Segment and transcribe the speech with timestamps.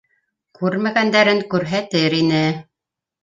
[0.59, 2.41] Күрмәгәндәрен күрһәтер ине!